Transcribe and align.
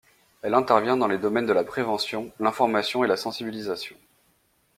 Elle 0.41 0.55
intervient 0.55 0.97
dans 0.97 1.05
les 1.07 1.19
domaines 1.19 1.45
de 1.45 1.53
la 1.53 1.63
prévention, 1.63 2.31
l’information 2.39 3.03
et 3.03 3.07
la 3.07 3.17
sensibilisation. 3.17 3.95